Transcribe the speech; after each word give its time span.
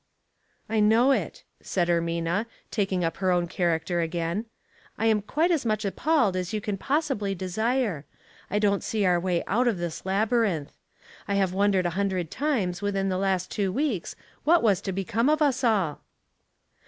*' 0.39 0.43
I 0.67 0.79
know 0.79 1.11
it," 1.11 1.43
said 1.61 1.87
Ermina, 1.87 2.47
taking 2.71 3.03
up 3.03 3.17
her 3.17 3.29
own 3.29 3.45
character 3.45 4.01
again." 4.01 4.45
I 4.97 5.05
am 5.05 5.21
quite 5.21 5.51
as 5.51 5.63
much 5.63 5.85
appalled 5.85 6.35
as 6.35 6.53
you 6.53 6.59
can 6.59 6.75
possibly 6.75 7.35
desire. 7.35 8.05
I 8.49 8.57
don't 8.57 8.83
see 8.83 9.05
our 9.05 9.21
waj 9.21 9.45
104 9.45 9.45
Household 9.45 9.45
Puzzles, 9.45 9.61
out 9.61 9.67
of 9.67 9.77
this 9.77 10.05
labyrinth. 10.07 10.73
I 11.27 11.35
have 11.35 11.53
wondered 11.53 11.85
a 11.85 11.91
hun. 11.91 12.07
dred 12.07 12.31
times 12.31 12.81
within 12.81 13.09
the 13.09 13.19
last 13.19 13.51
two 13.51 13.71
weeks 13.71 14.15
what 14.43 14.63
was 14.63 14.81
to 14.81 14.91
become 14.91 15.29
of 15.29 15.39
us 15.39 15.63
all.' 15.63 16.01